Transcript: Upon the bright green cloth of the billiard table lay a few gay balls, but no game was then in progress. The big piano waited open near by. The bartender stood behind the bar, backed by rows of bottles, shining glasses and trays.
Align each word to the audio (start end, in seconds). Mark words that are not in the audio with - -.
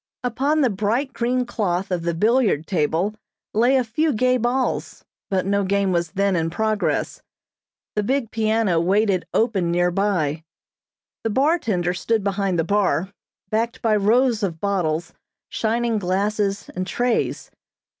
Upon 0.23 0.61
the 0.61 0.71
bright 0.71 1.13
green 1.13 1.45
cloth 1.45 1.91
of 1.91 2.01
the 2.01 2.15
billiard 2.15 2.65
table 2.65 3.13
lay 3.53 3.75
a 3.75 3.83
few 3.83 4.13
gay 4.13 4.37
balls, 4.37 5.05
but 5.29 5.45
no 5.45 5.63
game 5.63 5.91
was 5.91 6.13
then 6.13 6.35
in 6.35 6.49
progress. 6.49 7.21
The 7.95 8.01
big 8.01 8.31
piano 8.31 8.79
waited 8.79 9.27
open 9.31 9.69
near 9.69 9.91
by. 9.91 10.43
The 11.23 11.29
bartender 11.29 11.93
stood 11.93 12.23
behind 12.23 12.57
the 12.57 12.63
bar, 12.63 13.13
backed 13.51 13.83
by 13.83 13.95
rows 13.95 14.41
of 14.41 14.59
bottles, 14.59 15.13
shining 15.49 15.99
glasses 15.99 16.67
and 16.69 16.87
trays. 16.87 17.51